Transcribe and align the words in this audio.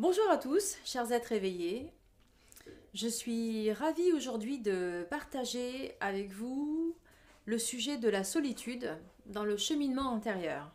Bonjour 0.00 0.30
à 0.30 0.36
tous, 0.38 0.78
chers 0.84 1.10
êtres 1.10 1.32
éveillés. 1.32 1.92
Je 2.94 3.08
suis 3.08 3.72
ravie 3.72 4.12
aujourd'hui 4.12 4.60
de 4.60 5.04
partager 5.10 5.96
avec 5.98 6.30
vous 6.30 6.94
le 7.46 7.58
sujet 7.58 7.98
de 7.98 8.08
la 8.08 8.22
solitude 8.22 8.96
dans 9.26 9.42
le 9.42 9.56
cheminement 9.56 10.14
intérieur. 10.14 10.70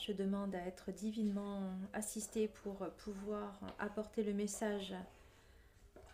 Je 0.00 0.10
demande 0.10 0.56
à 0.56 0.66
être 0.66 0.90
divinement 0.90 1.70
assistée 1.92 2.48
pour 2.48 2.90
pouvoir 2.96 3.60
apporter 3.78 4.24
le 4.24 4.34
message 4.34 4.92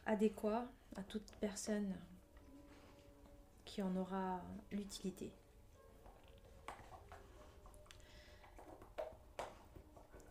adéquat 0.04 0.66
à 0.96 1.02
toute 1.02 1.32
personne 1.40 1.94
qui 3.64 3.80
en 3.80 3.96
aura 3.96 4.42
l'utilité. 4.70 5.32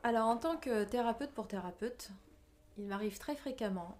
Alors 0.06 0.28
en 0.28 0.38
tant 0.38 0.56
que 0.56 0.84
thérapeute 0.84 1.32
pour 1.32 1.48
thérapeute, 1.48 2.12
il 2.78 2.86
m'arrive 2.86 3.18
très 3.18 3.36
fréquemment 3.36 3.98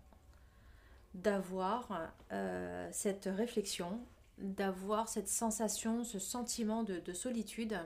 d'avoir 1.16 2.12
euh, 2.32 2.88
cette 2.92 3.26
réflexion, 3.26 4.00
d'avoir 4.38 5.10
cette 5.10 5.28
sensation, 5.28 6.04
ce 6.04 6.20
sentiment 6.20 6.84
de, 6.84 7.12
solitude 7.12 7.80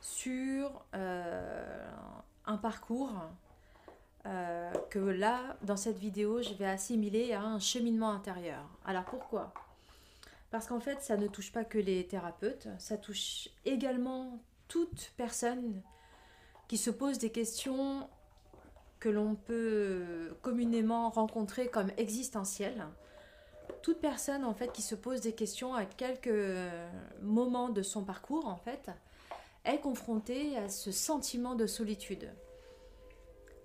sur 0.00 0.84
euh, 0.94 1.90
un 2.46 2.56
parcours 2.56 3.10
euh, 4.26 4.72
que 4.90 5.00
là, 5.00 5.56
dans 5.62 5.76
cette 5.76 5.98
vidéo, 5.98 6.42
je 6.42 6.54
vais 6.54 6.68
assimiler 6.68 7.32
à 7.32 7.42
un 7.42 7.58
cheminement 7.58 8.12
intérieur. 8.12 8.62
Alors 8.84 9.04
pourquoi? 9.04 9.52
Parce 10.52 10.68
qu'en 10.68 10.78
fait, 10.78 11.02
ça 11.02 11.16
ne 11.16 11.26
touche 11.26 11.50
pas 11.50 11.64
que 11.64 11.78
les 11.78 12.06
thérapeutes, 12.06 12.68
ça 12.78 12.96
touche 12.96 13.48
également 13.64 14.38
toute 14.68 15.12
personne 15.16 15.82
qui 16.70 16.78
se 16.78 16.90
posent 16.90 17.18
des 17.18 17.32
questions 17.32 18.08
que 19.00 19.08
l'on 19.08 19.34
peut 19.34 20.36
communément 20.40 21.10
rencontrer 21.10 21.66
comme 21.66 21.90
existentielles. 21.96 22.86
Toute 23.82 24.00
personne 24.00 24.44
en 24.44 24.54
fait 24.54 24.70
qui 24.70 24.80
se 24.80 24.94
pose 24.94 25.20
des 25.20 25.32
questions 25.32 25.74
à 25.74 25.84
quelques 25.84 26.30
moments 27.22 27.70
de 27.70 27.82
son 27.82 28.04
parcours 28.04 28.46
en 28.46 28.54
fait 28.54 28.88
est 29.64 29.80
confrontée 29.80 30.56
à 30.58 30.68
ce 30.68 30.92
sentiment 30.92 31.56
de 31.56 31.66
solitude. 31.66 32.30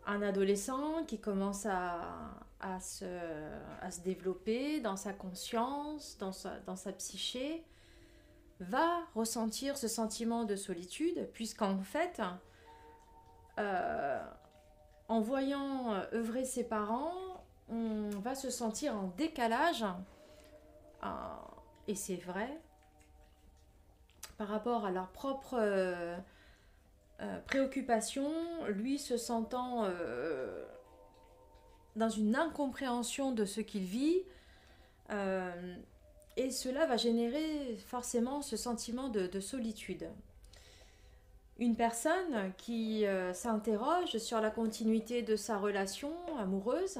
Un 0.08 0.23
adolescent 0.23 1.03
qui 1.06 1.19
commence 1.19 1.67
à, 1.67 2.80
se, 2.81 3.06
développer 4.03 4.80
dans 4.81 4.97
sa 4.97 5.14
conscience, 5.14 6.17
dans 6.17 6.31
sa, 6.31 6.58
dans 6.62 6.75
sa 6.75 6.92
psyché, 6.92 7.64
va 8.62 9.03
ressentir 9.14 9.78
ce 9.78 9.88
sentiment 9.88 10.44
de 10.44 10.56
solitude, 10.56 11.30
puisqu'en 11.34 11.84
fait, 11.84 12.19
euh, 13.58 14.20
en 15.08 15.22
voyant 15.22 15.94
euh, 15.94 16.02
œuvrer 16.14 16.45
ses 16.45 16.64
parents, 16.64 17.14
on 17.70 18.09
va 18.09 18.36
se 18.36 18.50
sentir 18.50 18.95
en 18.95 19.14
décalage. 19.17 19.86
Euh, 21.03 21.08
et 21.88 21.95
c'est 21.95 22.16
vrai, 22.16 22.50
par 24.38 24.47
rapport 24.47 24.86
à 24.86 24.92
leur 24.92 25.09
propre 25.09 25.58
préoccupation, 27.47 28.30
lui 28.67 29.00
se 29.00 29.17
sentant 29.17 29.88
dans 31.95 32.09
une 32.09 32.36
incompréhension 32.36 33.31
de 33.31 33.45
ce 33.45 33.62
qu'il 33.62 33.84
vit, 33.84 34.23
et 35.12 36.52
cela 36.52 36.88
va 36.88 36.97
générer 36.97 37.78
forcément 37.86 38.42
ce 38.42 38.58
sentiment 38.58 39.09
de 39.09 39.40
solitude 39.40 40.09
une 41.58 41.75
personne 41.75 42.52
qui 42.58 43.06
euh, 43.06 43.34
s'interroge 43.34 44.17
sur 44.17 44.42
la 44.42 44.50
continuité 44.50 45.22
de 45.22 45.36
sa 45.36 45.58
relation 45.58 46.12
amoureuse 46.38 47.00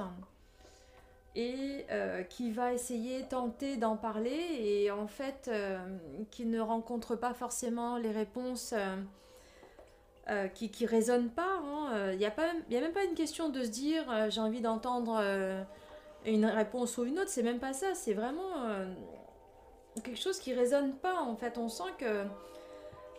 et 1.36 1.86
euh, 1.92 2.24
qui 2.24 2.52
va 2.52 2.72
essayer, 2.72 3.24
tenter 3.24 3.76
d'en 3.76 3.98
parler 3.98 4.40
et 4.60 4.92
en 4.92 5.08
fait 5.08 5.50
euh, 5.50 5.78
qui 6.32 6.46
ne 6.46 6.62
rencontre 6.62 7.18
pas 7.18 7.34
forcément 7.34 7.98
les 7.98 8.12
réponses 8.12 8.74
qui, 10.56 10.72
qui 10.72 10.88
résonnent 10.88 11.30
pas. 11.30 11.60
Hein. 11.64 12.12
Il 12.14 12.18
n'y 12.18 12.26
a, 12.26 12.34
a, 12.36 12.82
même 12.82 12.94
pas 12.94 13.04
une 13.04 13.14
question 13.14 13.50
de 13.50 13.64
se 13.64 13.70
dire 13.70 14.06
j'ai 14.32 14.42
envie 14.42 14.62
d'entendre 14.62 15.22
une 16.26 16.46
réponse 16.46 16.98
ou 16.98 17.04
une 17.04 17.20
autre, 17.20 17.30
c'est 17.30 17.44
même 17.44 17.60
pas 17.60 17.74
ça, 17.74 17.94
c'est 17.94 18.14
vraiment 18.14 18.54
quelque 20.04 20.20
chose 20.20 20.40
qui 20.40 20.54
résonne 20.54 20.94
pas 20.94 21.22
en 21.22 21.36
fait. 21.36 21.60
On 21.60 21.70
sent 21.70 21.92
que 22.00 22.26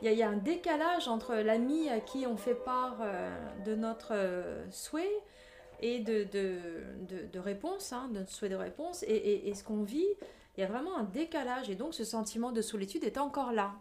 il 0.03 0.13
y, 0.13 0.23
a 0.23 0.29
un 0.29 0.37
décalage 0.37 1.09
entre 1.09 1.35
l'ami 1.37 1.89
à 1.89 2.01
qui 2.01 2.27
on 2.27 2.37
fait 2.37 2.55
part 2.55 2.99
euh, 3.01 3.35
de 3.65 3.75
notre 3.75 4.13
euh, 4.13 4.65
souhait 4.71 5.23
et 5.81 6.01
de, 6.01 7.39
réponse, 7.39 7.93
hein, 7.93 8.09
de 8.09 8.19
notre 8.19 8.31
souhait 8.31 8.49
de 8.49 8.57
réponse, 8.57 9.05
et, 9.05 9.53
ce 9.55 9.65
qu'on 9.65 9.83
vit. 9.83 10.07
Il 10.57 10.61
y 10.61 10.65
a 10.65 10.67
vraiment 10.67 10.97
un 10.97 11.05
décalage, 11.05 11.69
et 11.69 11.75
donc 11.75 11.95
ce 11.95 12.05
sentiment 12.05 12.51
de 12.51 12.63
solitude 12.63 13.05
est 13.05 13.19
encore 13.19 13.53
là. 13.53 13.73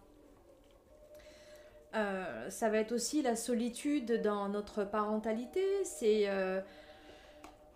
Euh, 1.95 2.49
ça 2.49 2.69
va 2.69 2.79
être 2.79 2.91
aussi 2.91 3.21
la 3.21 3.37
solitude 3.37 4.21
dans 4.21 4.49
notre 4.49 4.83
parentalité, 4.83 5.63
c'est 5.85 6.29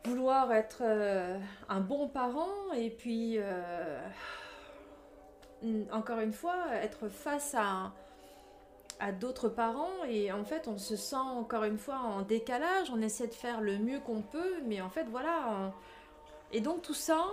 vouloir 0.04 0.52
être 0.52 0.84
un 1.70 1.80
bon 1.80 2.10
parent 2.10 2.74
et 2.76 2.90
puis, 2.90 3.40
encore 5.92 6.20
une 6.20 6.34
fois, 6.34 6.58
être 6.82 7.08
face 7.08 7.56
à 7.58 7.94
d'autres 9.12 9.50
parents 9.50 10.04
et 10.08 10.32
en 10.32 10.44
fait 10.44 10.68
on 10.68 10.78
se 10.78 10.96
sent 10.96 11.16
encore 11.16 11.64
une 11.64 11.78
fois 11.78 12.00
en 12.00 12.22
décalage, 12.22 12.90
on 12.92 13.02
essaie 13.02 13.28
de 13.28 13.34
faire 13.34 13.62
le 13.62 13.78
mieux 13.78 14.00
qu'on 14.00 14.22
peut, 14.22 14.62
mais 14.66 14.82
en 14.82 14.90
fait 14.90 15.06
voilà. 15.06 15.74
Et 16.52 16.62
donc 16.62 16.82
tout 16.82 16.94
ça, 16.94 17.26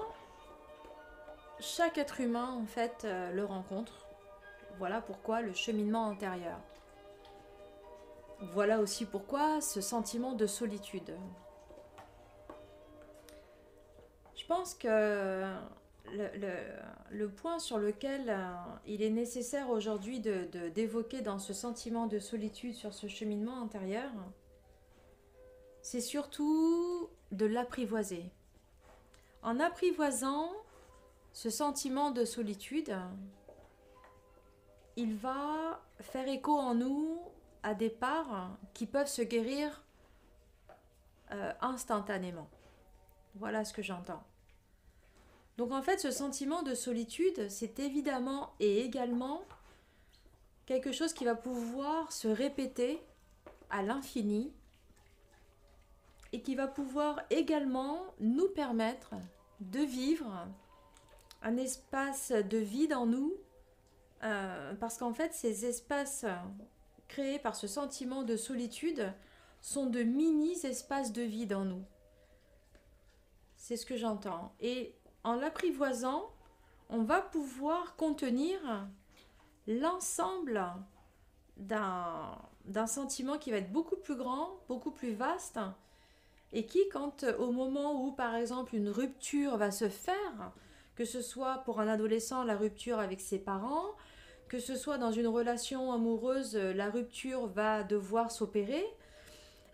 chaque 1.58 1.98
être 1.98 2.20
humain 2.20 2.58
en 2.62 2.66
fait 2.66 3.02
euh, 3.04 3.32
le 3.32 3.44
rencontre. 3.44 4.06
Voilà 4.78 5.00
pourquoi 5.00 5.40
le 5.40 5.52
cheminement 5.54 6.08
intérieur. 6.08 6.58
Voilà 8.52 8.78
aussi 8.80 9.06
pourquoi 9.06 9.60
ce 9.60 9.80
sentiment 9.80 10.34
de 10.34 10.46
solitude. 10.46 11.16
Je 14.36 14.44
pense 14.46 14.74
que 14.74 15.44
le, 17.10 17.28
point 17.28 17.58
sur 17.58 17.78
lequel 17.78 18.28
euh, 18.28 18.54
il 18.86 19.02
est 19.02 19.10
nécessaire 19.10 19.70
aujourd'hui 19.70 20.20
d'évoquer 20.20 21.18
de, 21.18 21.24
dans 21.24 21.38
ce 21.38 21.52
sentiment 21.52 22.06
de 22.06 22.18
solitude, 22.18 22.74
sur 22.74 22.94
ce 22.94 23.08
cheminement 23.08 23.60
intérieur, 23.62 24.10
c'est 25.82 26.00
surtout 26.00 27.08
de 27.32 27.46
l'apprivoiser. 27.46 28.24
En 29.42 29.60
apprivoisant 29.60 30.50
ce 31.32 31.50
sentiment 31.50 32.10
de 32.10 32.24
solitude, 32.24 32.96
il 34.96 35.14
va 35.14 35.82
faire 36.00 36.26
écho 36.28 36.52
en 36.58 36.74
nous 36.74 37.20
à 37.62 37.74
des 37.74 37.90
parts 37.90 38.56
qui 38.74 38.86
peuvent 38.86 39.08
se 39.08 39.22
guérir 39.22 39.82
euh, 41.32 41.52
instantanément. 41.60 42.48
Voilà 43.34 43.64
ce 43.64 43.72
que 43.72 43.82
j'entends. 43.82 44.22
Donc 45.56 45.72
en 45.72 45.82
fait, 45.82 45.98
ce 45.98 46.10
sentiment 46.10 46.62
de 46.62 46.74
solitude, 46.74 47.48
c'est 47.48 47.78
évidemment 47.78 48.52
et 48.60 48.80
également 48.80 49.42
quelque 50.66 50.92
chose 50.92 51.12
qui 51.14 51.24
va 51.24 51.34
pouvoir 51.34 52.12
se 52.12 52.28
répéter 52.28 53.00
à 53.70 53.82
l'infini 53.82 54.52
et 56.32 56.42
qui 56.42 56.54
va 56.54 56.66
pouvoir 56.66 57.20
également 57.30 58.02
nous 58.20 58.48
permettre 58.48 59.14
de 59.60 59.80
vivre 59.80 60.46
un 61.42 61.56
espace 61.56 62.32
de 62.32 62.58
vide 62.58 62.92
en 62.92 63.06
nous, 63.06 63.32
euh, 64.24 64.74
parce 64.74 64.98
qu'en 64.98 65.14
fait, 65.14 65.32
ces 65.32 65.64
espaces 65.64 66.26
créés 67.08 67.38
par 67.38 67.54
ce 67.54 67.66
sentiment 67.66 68.22
de 68.22 68.36
solitude 68.36 69.12
sont 69.60 69.86
de 69.86 70.02
mini-espaces 70.02 71.12
de 71.12 71.22
vide 71.22 71.54
en 71.54 71.64
nous. 71.64 71.84
C'est 73.56 73.76
ce 73.76 73.86
que 73.86 73.96
j'entends. 73.96 74.52
Et 74.60 74.94
en 75.26 75.34
l'apprivoisant, 75.34 76.30
on 76.88 77.02
va 77.02 77.20
pouvoir 77.20 77.96
contenir 77.96 78.60
l'ensemble 79.66 80.64
d'un 81.56 82.86
sentiment 82.86 83.36
qui 83.36 83.50
va 83.50 83.56
être 83.56 83.72
beaucoup 83.72 83.96
plus 83.96 84.14
grand, 84.14 84.60
beaucoup 84.68 84.92
plus 84.92 85.12
vaste, 85.12 85.58
et 86.52 86.64
qui, 86.64 86.88
quand 86.90 87.24
au 87.40 87.50
moment 87.50 88.04
où, 88.04 88.12
par 88.12 88.36
exemple, 88.36 88.76
une 88.76 88.88
rupture 88.88 89.56
va 89.56 89.72
se 89.72 89.88
faire, 89.88 90.52
que 90.94 91.04
ce 91.04 91.20
soit 91.20 91.58
pour 91.64 91.80
un 91.80 91.88
adolescent 91.88 92.44
la 92.44 92.56
rupture 92.56 93.00
avec 93.00 93.20
ses 93.20 93.40
parents, 93.40 93.96
que 94.46 94.60
ce 94.60 94.76
soit 94.76 94.96
dans 94.96 95.10
une 95.10 95.26
relation 95.26 95.92
amoureuse, 95.92 96.54
la 96.54 96.88
rupture 96.88 97.48
va 97.48 97.82
devoir 97.82 98.30
s'opérer, 98.30 98.86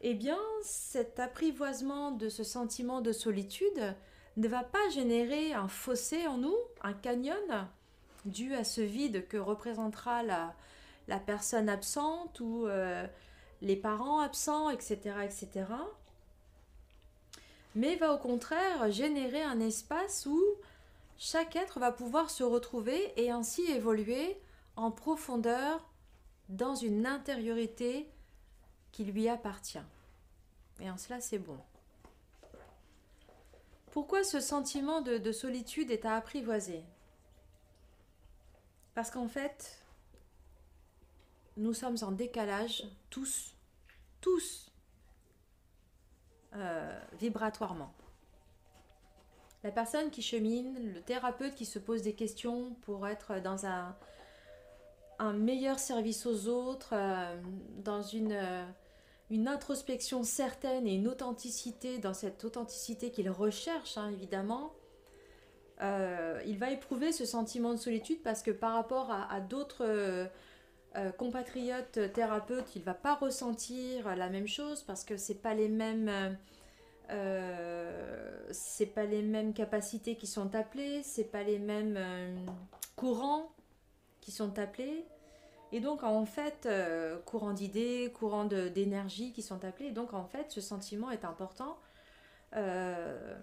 eh 0.01 0.15
bien, 0.15 0.39
cet 0.63 1.21
apprivoisement 1.21 2.11
de 2.11 2.31
ce 2.31 2.43
sentiment 2.43 3.03
de 3.03 3.13
solitude 3.13 3.95
ne 4.37 4.49
va 4.49 4.63
pas 4.63 4.89
générer 4.91 5.53
un 5.53 5.69
fossé 5.69 6.27
en 6.27 6.39
nous, 6.39 6.57
un 6.83 6.93
canyon, 6.95 7.69
dû 8.25 8.55
à 8.55 8.65
ce 8.65 8.81
vide 8.81 9.27
que 9.29 9.37
représentera 9.37 10.23
la, 10.23 10.55
personne 11.27 11.69
absente 11.69 12.41
ou 12.41 12.67
euh, 12.67 13.07
les 13.61 13.77
parents 13.77 14.21
absents, 14.21 14.71
etc., 14.71 15.17
etc. 15.25 15.67
Mais 17.75 17.97
va 17.97 18.13
au 18.15 18.19
contraire 18.19 18.91
générer 18.91 19.43
un 19.43 19.61
espace 19.61 20.27
où 20.27 20.41
chaque 21.19 21.57
être 21.57 21.79
va 21.79 21.93
pouvoir 21.93 22.31
se 22.31 22.43
retrouver 22.43 23.13
et 23.17 23.31
ainsi 23.31 23.63
évoluer 23.71 24.39
en 24.77 24.91
profondeur 24.91 25.89
dans 26.49 26.75
une 26.75 27.07
intériorité 27.07 28.09
qui 28.91 29.05
lui 29.05 29.29
appartient. 29.29 29.79
Et 30.81 30.91
en 30.91 30.97
cela, 30.97 31.21
c'est 31.21 31.39
bon. 31.39 31.59
Pourquoi 33.93 34.25
ce 34.25 34.41
sentiment 34.41 35.03
de, 35.03 35.33
solitude 35.33 35.91
est 35.91 36.07
à 36.07 36.17
apprivoiser 36.17 36.83
Parce 38.95 39.11
qu'en 39.11 39.29
fait, 39.29 39.85
nous 41.59 41.75
sommes 41.75 41.99
en 42.01 42.11
décalage, 42.11 42.85
tous, 43.11 43.55
tous, 44.23 44.73
euh, 46.55 46.99
vibratoirement. 47.21 47.93
La 49.63 49.71
personne 49.71 50.11
qui 50.11 50.23
chemine, 50.23 50.95
le 50.95 51.03
thérapeute 51.03 51.55
qui 51.55 51.67
se 51.67 51.79
pose 51.79 52.01
des 52.01 52.15
questions 52.15 52.75
pour 52.81 53.07
être 53.07 53.41
dans 53.41 53.67
un, 53.67 53.95
meilleur 55.35 55.79
service 55.79 56.25
aux 56.25 56.49
autres, 56.49 56.95
euh, 56.95 57.41
dans 57.85 58.03
une, 58.03 58.33
euh, 58.33 58.65
une 59.33 59.49
introspection 59.49 60.23
certaine 60.23 60.87
et 60.87 60.95
une 60.95 61.09
authenticité, 61.09 61.99
dans 61.99 62.15
cette 62.15 62.45
authenticité 62.45 63.11
qu'il 63.11 63.31
recherche, 63.31 63.99
hein, 63.99 64.11
évidemment, 64.13 64.75
euh, 65.81 66.41
il 66.47 66.59
va 66.59 66.71
éprouver 66.71 67.13
ce 67.13 67.25
sentiment 67.25 67.73
de 67.73 67.79
solitude 67.79 68.23
parce 68.23 68.43
que 68.43 68.51
par 68.51 68.75
rapport 68.75 69.11
à, 69.11 69.41
d'autres 69.41 70.29
compatriotes 71.17 72.13
thérapeutes, 72.13 72.77
il 72.77 72.83
va 72.83 72.95
pas 72.95 73.15
ressentir 73.15 74.15
la 74.15 74.29
même 74.29 74.47
chose 74.47 74.83
parce 74.83 75.03
que 75.03 75.17
c'est 75.17 75.43
pas 75.43 75.55
les 75.55 75.69
mêmes 75.69 76.37
c'est 78.51 78.87
pas 78.87 79.05
les 79.05 79.23
mêmes 79.23 79.55
capacités 79.55 80.15
qui 80.17 80.27
sont 80.27 80.55
appelées, 80.55 81.03
c'est 81.03 81.25
pas 81.25 81.43
les 81.43 81.59
mêmes 81.59 81.99
courants 82.95 83.53
qui 84.21 84.31
sont 84.31 84.59
appelés. 84.59 85.05
Et 85.73 85.81
donc, 85.81 86.03
en 86.03 86.27
fait, 86.27 86.67
euh, 86.67 87.19
courant 87.21 87.53
d'idées, 87.53 88.13
courant 88.15 88.45
d'énergie 88.45 89.33
qui 89.33 89.43
sont 89.43 89.65
appelés. 89.65 89.91
Donc, 89.91 90.13
en 90.13 90.25
fait, 90.25 90.51
ce 90.51 90.61
sentiment 90.61 91.11
est 91.11 91.25
important. 91.25 91.79
Euh, 92.55 93.35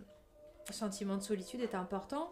sentiment 0.71 1.17
de 1.17 1.23
solitude 1.23 1.61
est 1.61 1.73
important. 1.73 2.31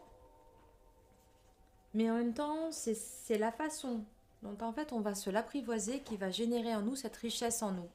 Mais 1.95 2.11
en 2.11 2.15
même 2.15 2.35
temps, 2.35 2.71
c'est 2.71 3.39
la 3.39 3.51
façon 3.51 4.03
dont, 4.43 4.55
en 4.61 4.71
fait, 4.71 4.93
on 4.93 4.99
va 4.99 5.15
se 5.15 5.31
l'apprivoiser 5.31 6.01
qui 6.01 6.15
va 6.15 6.29
générer 6.29 6.75
en 6.75 6.81
nous 6.81 6.95
cette 6.95 7.17
richesse 7.17 7.63
en 7.63 7.71
nous. 7.71 7.89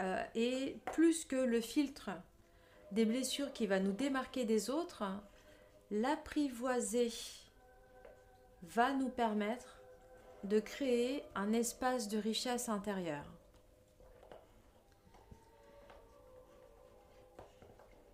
Euh, 0.00 0.22
et 0.34 0.76
plus 0.92 1.24
que 1.24 1.36
le 1.36 1.62
filtre 1.62 2.10
des 2.92 3.06
blessures 3.06 3.54
qui 3.54 3.66
va 3.66 3.80
nous 3.80 3.92
démarquer 3.92 4.44
des 4.44 4.68
autres, 4.68 5.04
l'apprivoiser 5.90 7.10
va 8.62 8.92
nous 8.92 9.08
permettre 9.08 9.75
de 10.44 10.60
créer 10.60 11.24
un 11.34 11.52
espace 11.52 12.08
de 12.08 12.18
richesse 12.18 12.68
intérieure. 12.68 13.24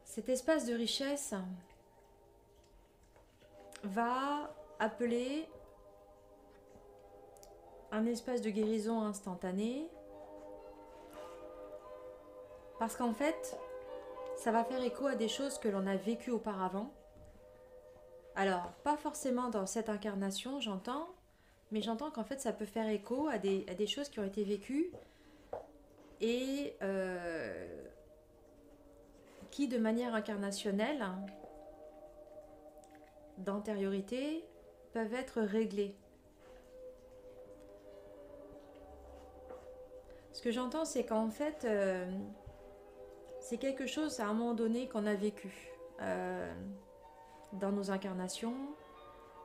Cet 0.05 0.29
espace 0.29 0.67
de 0.67 0.75
richesse 0.75 1.35
va 3.83 4.55
appeler 4.79 5.49
un 7.93 8.07
espace 8.07 8.43
de 8.43 8.51
guérison 8.51 9.03
instantané 9.03 9.89
parce 12.79 12.97
qu'en 12.97 13.15
fait, 13.15 13.57
ça 14.37 14.51
va 14.51 14.65
faire 14.65 14.83
écho 14.83 15.07
à 15.07 15.15
des 15.15 15.29
choses 15.29 15.59
que 15.59 15.69
l'on 15.69 15.87
a 15.87 15.97
vécues 15.97 16.31
auparavant. 16.31 16.93
Alors, 18.35 18.73
pas 18.83 18.97
forcément 18.97 19.51
dans 19.51 19.67
cette 19.67 19.89
incarnation, 19.89 20.59
j'entends, 20.59 21.09
mais 21.73 21.81
j'entends 21.81 22.11
qu'en 22.11 22.23
fait 22.23 22.41
ça 22.41 22.53
peut 22.53 22.67
faire 22.67 22.89
écho 22.89 23.29
à 23.29 23.39
des, 23.39 23.87
choses 23.87 24.09
qui 24.11 24.21
ont 24.21 24.25
été 24.25 24.45
vécues 24.45 24.93
et 26.21 26.77
euh, 26.83 27.67
qui 29.51 29.69
de 29.69 29.79
manière 29.79 30.15
incarnationnelle, 30.15 31.05
d'antériorité, 33.39 34.45
peuvent 34.93 35.15
être 35.15 35.41
réglées. 35.41 35.97
Ce 40.33 40.43
que 40.43 40.51
j'entends, 40.51 40.85
c'est 40.85 41.05
qu'en 41.05 41.29
fait, 41.29 41.65
euh, 41.65 42.11
c'est 43.41 43.59
quelque 43.59 43.87
chose 43.87 44.21
à 44.21 44.27
un 44.27 44.35
moment 44.35 44.55
donné 44.55 44.89
qu'on 44.89 45.07
a 45.07 45.15
vécu 45.15 45.73
euh, 46.01 46.53
dans 47.55 47.73
nos 47.73 47.91
incarnations, 47.91 48.57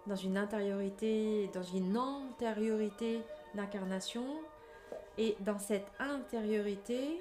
dans 0.07 0.15
une 0.15 0.37
intériorité, 0.37 1.49
dans 1.53 1.63
une 1.63 1.97
antériorité 1.97 3.21
d'incarnation. 3.53 4.25
Et 5.17 5.35
dans 5.41 5.59
cette 5.59 5.87
intériorité, 5.99 7.19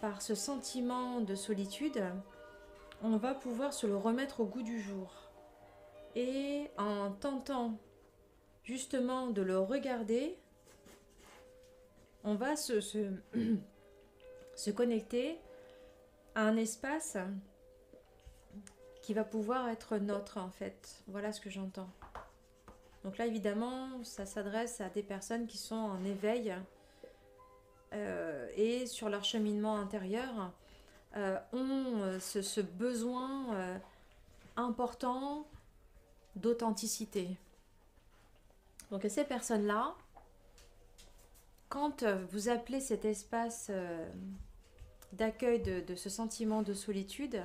par 0.00 0.22
ce 0.22 0.34
sentiment 0.34 1.20
de 1.20 1.34
solitude, 1.34 2.02
on 3.02 3.16
va 3.16 3.34
pouvoir 3.34 3.72
se 3.72 3.86
le 3.86 3.96
remettre 3.96 4.40
au 4.40 4.44
goût 4.44 4.62
du 4.62 4.80
jour. 4.80 5.12
Et 6.14 6.70
en 6.76 7.10
tentant 7.12 7.78
justement 8.64 9.28
de 9.28 9.42
le 9.42 9.58
regarder, 9.58 10.36
on 12.24 12.34
va 12.34 12.56
se, 12.56 12.80
se, 12.80 13.10
se 14.54 14.70
connecter 14.70 15.38
à 16.34 16.42
un 16.42 16.56
espace 16.56 17.16
qui 19.08 19.14
va 19.14 19.24
pouvoir 19.24 19.70
être 19.70 19.96
notre 19.96 20.36
en 20.36 20.50
fait. 20.50 21.02
Voilà 21.06 21.32
ce 21.32 21.40
que 21.40 21.48
j'entends. 21.48 21.88
Donc 23.04 23.16
là 23.16 23.24
évidemment 23.24 24.04
ça 24.04 24.26
s'adresse 24.26 24.82
à 24.82 24.90
des 24.90 25.02
personnes 25.02 25.46
qui 25.46 25.56
sont 25.56 25.76
en 25.76 26.04
éveil 26.04 26.54
euh, 27.94 28.50
et 28.54 28.84
sur 28.84 29.08
leur 29.08 29.24
cheminement 29.24 29.78
intérieur 29.78 30.52
euh, 31.16 31.38
ont 31.54 32.02
euh, 32.02 32.20
ce, 32.20 32.60
besoin 32.60 33.80
important 34.56 35.46
d'authenticité. 36.36 37.30
Donc 38.90 39.06
ces 39.08 39.24
personnes-là, 39.24 39.94
quand 41.70 42.04
vous 42.30 42.50
appelez 42.50 42.80
cet 42.80 43.06
espace 43.06 43.70
d'accueil 45.14 45.62
de, 45.62 45.94
ce 45.94 46.10
sentiment 46.10 46.60
de 46.60 46.74
solitude, 46.74 47.42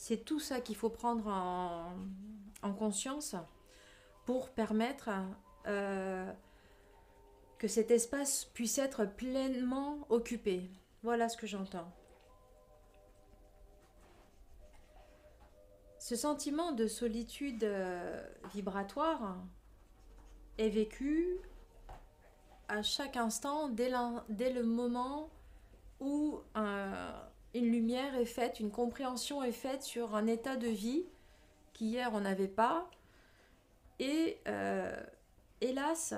c'est 0.00 0.24
tout 0.24 0.40
ça 0.40 0.62
qu'il 0.62 0.76
faut 0.76 0.88
prendre 0.88 1.26
en, 1.28 2.72
conscience 2.72 3.36
pour 4.24 4.48
permettre 4.48 5.10
euh, 5.66 6.32
que 7.58 7.68
cet 7.68 7.90
espace 7.90 8.46
puisse 8.46 8.78
être 8.78 9.04
pleinement 9.04 10.06
occupé. 10.08 10.70
Voilà 11.02 11.28
ce 11.28 11.36
que 11.36 11.46
j'entends. 11.46 11.92
Ce 15.98 16.16
sentiment 16.16 16.72
de 16.72 16.86
solitude 16.86 17.64
euh, 17.64 18.26
vibratoire 18.54 19.36
est 20.56 20.70
vécu 20.70 21.28
à 22.68 22.82
chaque 22.82 23.18
instant 23.18 23.68
dès, 23.68 23.90
le 23.90 24.62
moment 24.62 25.28
où 26.00 26.40
un, 26.54 27.12
une 27.54 27.70
lumière 27.70 28.14
est 28.14 28.24
faite, 28.24 28.60
une 28.60 28.70
compréhension 28.70 29.42
est 29.42 29.52
faite 29.52 29.82
sur 29.82 30.14
un 30.14 30.26
état 30.26 30.56
de 30.56 30.68
vie 30.68 31.04
qu'hier 31.72 32.10
on 32.12 32.20
n'avait 32.20 32.48
pas. 32.48 32.88
Et 33.98 34.38
euh, 34.48 34.96
hélas, 35.60 36.14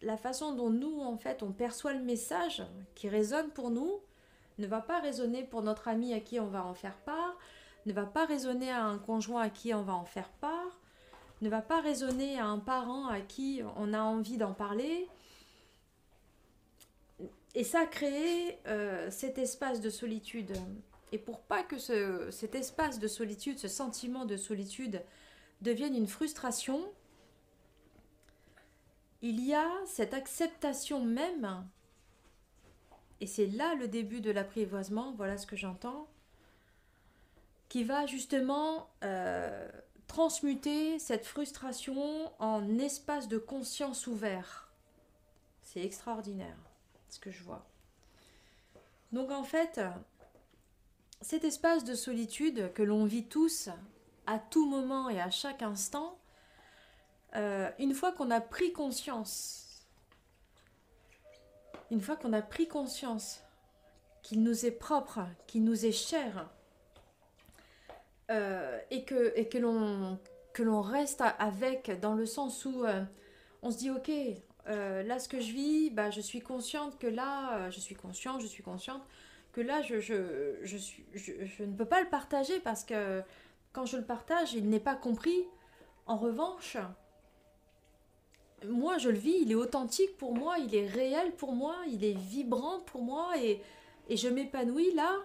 la 0.00 0.16
façon 0.16 0.54
dont 0.54 0.70
nous, 0.70 1.00
en 1.00 1.16
fait, 1.16 1.42
on 1.42 1.52
perçoit 1.52 1.92
le 1.92 2.02
message 2.02 2.62
qui 2.94 3.08
résonne 3.08 3.50
pour 3.50 3.70
nous 3.70 4.00
ne 4.58 4.66
va 4.66 4.80
pas 4.80 5.00
résonner 5.00 5.44
pour 5.44 5.62
notre 5.62 5.88
ami 5.88 6.14
à 6.14 6.20
qui 6.20 6.40
on 6.40 6.46
va 6.46 6.64
en 6.64 6.74
faire 6.74 6.96
part, 6.98 7.36
ne 7.86 7.92
va 7.92 8.04
pas 8.04 8.24
résonner 8.24 8.70
à 8.70 8.84
un 8.84 8.98
conjoint 8.98 9.42
à 9.42 9.50
qui 9.50 9.74
on 9.74 9.82
va 9.82 9.94
en 9.94 10.04
faire 10.04 10.28
part, 10.40 10.78
ne 11.40 11.48
va 11.48 11.62
pas 11.62 11.80
résonner 11.80 12.38
à 12.38 12.46
un 12.46 12.58
parent 12.58 13.08
à 13.08 13.20
qui 13.20 13.62
on 13.76 13.92
a 13.92 14.00
envie 14.00 14.36
d'en 14.36 14.52
parler, 14.52 15.08
et 17.54 17.64
ça 17.64 17.80
a 17.80 17.86
créé 17.86 18.58
euh, 18.66 19.10
cet 19.10 19.38
espace 19.38 19.80
de 19.80 19.90
solitude. 19.90 20.52
Et 21.12 21.18
pour 21.18 21.40
pas 21.40 21.62
que 21.62 21.78
ce, 21.78 22.30
cet 22.30 22.54
espace 22.54 22.98
de 22.98 23.08
solitude, 23.08 23.58
ce 23.58 23.68
sentiment 23.68 24.24
de 24.24 24.36
solitude 24.36 25.02
devienne 25.60 25.94
une 25.94 26.06
frustration, 26.06 26.82
il 29.20 29.44
y 29.44 29.54
a 29.54 29.68
cette 29.86 30.14
acceptation 30.14 31.04
même, 31.04 31.64
et 33.20 33.26
c'est 33.26 33.46
là 33.46 33.74
le 33.74 33.86
début 33.86 34.20
de 34.20 34.30
l'apprivoisement, 34.30 35.12
voilà 35.12 35.36
ce 35.36 35.46
que 35.46 35.54
j'entends, 35.54 36.08
qui 37.68 37.84
va 37.84 38.06
justement 38.06 38.90
euh, 39.04 39.68
transmuter 40.08 40.98
cette 40.98 41.26
frustration 41.26 42.32
en 42.40 42.78
espace 42.78 43.28
de 43.28 43.38
conscience 43.38 44.06
ouvert 44.06 44.72
C'est 45.62 45.84
extraordinaire 45.84 46.71
ce 47.12 47.20
que 47.20 47.30
je 47.30 47.42
vois. 47.42 47.64
Donc 49.12 49.30
en 49.30 49.44
fait, 49.44 49.80
cet 51.20 51.44
espace 51.44 51.84
de 51.84 51.94
solitude 51.94 52.72
que 52.72 52.82
l'on 52.82 53.04
vit 53.04 53.26
tous 53.26 53.68
à 54.26 54.38
tout 54.38 54.66
moment 54.66 55.10
et 55.10 55.20
à 55.20 55.30
chaque 55.30 55.62
instant, 55.62 56.18
euh, 57.36 57.70
une 57.78 57.92
fois 57.92 58.12
qu'on 58.12 58.30
a 58.30 58.40
pris 58.40 58.72
conscience, 58.72 59.86
une 61.90 62.00
fois 62.00 62.16
qu'on 62.16 62.32
a 62.32 62.40
pris 62.40 62.66
conscience 62.66 63.42
qu'il 64.22 64.42
nous 64.42 64.64
est 64.64 64.70
propre, 64.72 65.20
qu'il 65.46 65.64
nous 65.64 65.84
est 65.84 65.92
cher, 65.92 66.48
euh, 68.30 68.78
et 68.90 69.04
que, 69.04 69.32
et 69.36 69.48
que 69.48 69.58
l'on 69.58 70.80
reste 70.80 71.22
avec 71.38 72.00
dans 72.00 72.14
le 72.14 72.24
sens 72.24 72.64
où 72.64 72.86
euh, 72.86 73.04
on 73.60 73.70
se 73.70 73.76
dit 73.76 73.90
ok 73.90 74.10
là 74.66 75.18
ce 75.18 75.28
que 75.28 75.40
je 75.40 75.52
vis 75.52 75.90
bah, 75.90 76.10
je 76.10 76.20
suis 76.20 76.40
consciente 76.40 76.98
que 76.98 77.06
là 77.06 77.68
je 77.70 77.80
suis 77.80 77.94
consciente 77.94 78.40
je 78.40 78.46
suis 78.46 78.62
consciente 78.62 79.02
que 79.52 79.60
là 79.60 79.82
je, 79.82 80.00
je, 80.00 80.56
je 80.62 80.76
suis, 80.76 81.04
je, 81.14 81.64
ne 81.64 81.74
peux 81.74 81.84
pas 81.84 82.00
le 82.00 82.08
partager 82.08 82.58
parce 82.60 82.84
que 82.84 83.22
quand 83.72 83.86
je 83.86 83.96
le 83.96 84.04
partage 84.04 84.54
il 84.54 84.68
n'est 84.68 84.80
pas 84.80 84.94
compris 84.94 85.44
en 86.06 86.16
revanche 86.16 86.76
moi 88.68 88.98
je 88.98 89.08
le 89.08 89.18
vis, 89.18 89.38
il 89.42 89.52
est 89.52 89.56
authentique 89.56 90.16
pour 90.16 90.34
moi, 90.34 90.56
il 90.58 90.74
est 90.74 90.86
réel 90.86 91.32
pour 91.32 91.52
moi, 91.52 91.76
il 91.90 92.04
est 92.04 92.16
vibrant 92.16 92.80
pour 92.80 93.02
moi 93.02 93.32
et, 93.38 93.60
et 94.08 94.16
je 94.16 94.28
m'épanouis 94.28 94.92
là. 94.94 95.16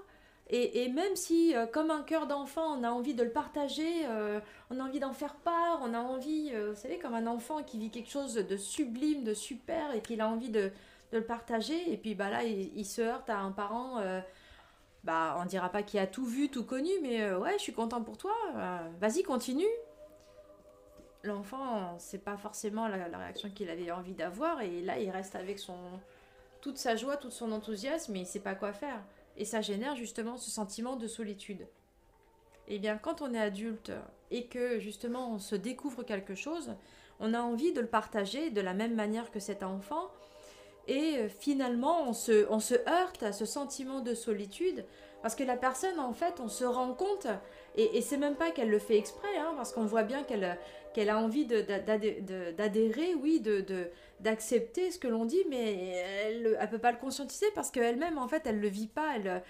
Et, 0.49 0.83
et, 0.83 0.89
même 0.89 1.15
si, 1.15 1.55
euh, 1.55 1.65
comme 1.65 1.91
un 1.91 2.03
cœur 2.03 2.25
d'enfant, 2.25 2.77
on 2.77 2.83
a 2.83 2.89
envie 2.89 3.13
de 3.13 3.23
le 3.23 3.31
partager, 3.31 4.05
euh, 4.05 4.39
on 4.69 4.79
a 4.79 4.83
envie 4.83 5.01
d'en 5.01 5.11
faire 5.11 5.35
part, 5.35 5.81
on 5.83 5.93
a 5.93 5.99
envie, 5.99 6.51
euh, 6.53 6.71
vous 6.71 6.79
savez, 6.79 6.99
comme 6.99 7.13
un 7.13 7.27
enfant 7.27 7.63
qui 7.63 7.77
vit 7.77 7.89
quelque 7.89 8.09
chose 8.09 8.35
de 8.35 8.57
sublime, 8.57 9.25
de 9.25 9.33
super, 9.33 9.93
et 9.93 10.01
qu'il 10.01 10.21
a 10.21 10.27
envie 10.27 10.49
de, 10.49 10.71
le 11.11 11.23
partager, 11.23 11.91
et 11.91 11.95
puis 11.95 12.15
bah, 12.15 12.29
là, 12.29 12.43
il, 12.43 12.85
se 12.85 13.01
heurte 13.01 13.29
à 13.29 13.37
un 13.37 13.51
parent, 13.53 14.01
bah, 15.05 15.37
on 15.39 15.45
dira 15.45 15.69
pas 15.69 15.81
qu'il 15.81 16.01
a 16.01 16.07
tout 16.07 16.25
vu, 16.25 16.49
tout 16.49 16.65
connu, 16.65 16.91
mais 17.01 17.31
ouais, 17.33 17.53
je 17.53 17.63
suis 17.63 17.71
content 17.71 18.01
pour 18.01 18.17
toi, 18.17 18.33
vas-y, 18.99 19.23
continue, 19.23 19.63
l'enfant, 21.23 21.95
c'est 21.97 22.25
pas 22.25 22.35
forcément 22.35 22.89
la, 22.89 23.17
réaction 23.17 23.49
qu'il 23.49 23.69
avait 23.69 23.89
envie 23.89 24.15
d'avoir, 24.15 24.59
et 24.59 24.81
là, 24.81 24.99
il 24.99 25.09
reste 25.09 25.35
avec 25.35 25.59
son 25.59 25.77
toute 26.59 26.77
sa 26.77 26.97
joie, 26.97 27.15
tout 27.15 27.31
son 27.31 27.53
enthousiasme, 27.53 28.11
mais 28.11 28.19
il 28.19 28.25
sait 28.25 28.41
pas 28.41 28.55
quoi 28.55 28.73
faire. 28.73 29.01
Et 29.37 29.45
ça 29.45 29.61
génère 29.61 29.95
justement 29.95 30.37
ce 30.37 30.49
sentiment 30.49 30.95
de 30.95 31.07
solitude. 31.07 31.67
Eh 32.67 32.79
bien, 32.79 32.97
quand 32.97 33.21
on 33.21 33.33
est 33.33 33.39
adulte 33.39 33.91
et 34.31 34.45
que 34.47 34.79
justement 34.79 35.31
on 35.31 35.39
se 35.39 35.55
découvre 35.55 36.03
quelque 36.03 36.35
chose, 36.35 36.75
on 37.19 37.33
a 37.33 37.39
envie 37.39 37.71
de 37.71 37.81
le 37.81 37.87
partager 37.87 38.49
de 38.49 38.61
la 38.61 38.73
même 38.73 38.95
manière 38.95 39.31
que 39.31 39.39
cet 39.39 39.63
enfant. 39.63 40.09
Et 40.87 41.27
finalement, 41.27 42.03
on 42.07 42.13
se, 42.13 42.89
heurte 42.89 43.23
à 43.23 43.33
ce 43.33 43.45
sentiment 43.45 43.99
de 43.99 44.13
solitude 44.13 44.85
parce 45.21 45.35
que 45.35 45.43
la 45.43 45.57
personne, 45.57 45.99
en 45.99 46.13
fait, 46.13 46.39
on 46.39 46.47
se 46.47 46.63
rend 46.63 46.93
compte, 46.93 47.27
et, 47.75 47.97
et 47.97 48.01
c'est 48.01 48.17
même 48.17 48.35
pas 48.35 48.51
qu'elle 48.51 48.69
le 48.69 48.79
fait 48.79 48.97
exprès, 48.97 49.35
hein, 49.37 49.53
parce 49.57 49.73
qu'on 49.73 49.85
voit 49.85 50.03
bien 50.03 50.23
qu'elle 50.23 50.57
qu'elle 50.97 51.11
a 51.11 51.19
envie 51.19 51.45
d'adhérer, 51.45 53.13
oui, 53.13 53.39
d'accepter 54.19 54.89
ce 54.89 54.97
que 54.97 55.07
l'on 55.07 55.25
dit, 55.25 55.43
mais 55.47 55.91
elle 55.91 56.57
ne 56.59 56.65
peut 56.65 56.79
pas 56.79 56.91
le 56.91 56.97
conscientiser 56.97 57.45
parce 57.53 57.69
qu'elle-même, 57.69 58.17
en 58.17 58.27
fait, 58.27 58.47
elle 58.47 58.55
ne 58.55 58.61
le 58.61 58.67
vit 58.67 58.87
pas, 58.87 59.15
elle, 59.15 59.43